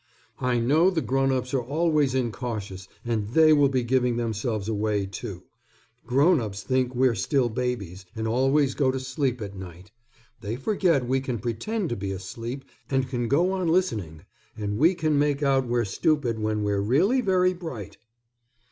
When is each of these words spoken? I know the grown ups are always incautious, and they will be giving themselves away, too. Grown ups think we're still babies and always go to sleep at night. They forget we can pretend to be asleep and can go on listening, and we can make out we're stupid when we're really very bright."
I 0.39 0.57
know 0.59 0.89
the 0.89 0.99
grown 1.03 1.31
ups 1.31 1.53
are 1.53 1.61
always 1.61 2.15
incautious, 2.15 2.87
and 3.05 3.27
they 3.35 3.53
will 3.53 3.69
be 3.69 3.83
giving 3.83 4.17
themselves 4.17 4.67
away, 4.67 5.05
too. 5.05 5.43
Grown 6.07 6.39
ups 6.41 6.63
think 6.63 6.95
we're 6.95 7.13
still 7.13 7.49
babies 7.49 8.07
and 8.15 8.27
always 8.27 8.73
go 8.73 8.89
to 8.89 8.99
sleep 8.99 9.41
at 9.43 9.55
night. 9.55 9.91
They 10.39 10.55
forget 10.55 11.05
we 11.07 11.21
can 11.21 11.37
pretend 11.37 11.89
to 11.89 11.95
be 11.95 12.11
asleep 12.11 12.65
and 12.89 13.07
can 13.07 13.27
go 13.27 13.51
on 13.51 13.67
listening, 13.67 14.23
and 14.57 14.79
we 14.79 14.95
can 14.95 15.19
make 15.19 15.43
out 15.43 15.67
we're 15.67 15.85
stupid 15.85 16.39
when 16.39 16.63
we're 16.63 16.81
really 16.81 17.21
very 17.21 17.53
bright." 17.53 17.97